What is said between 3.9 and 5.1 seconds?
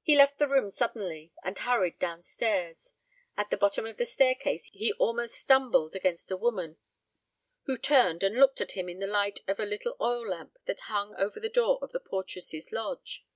the staircase he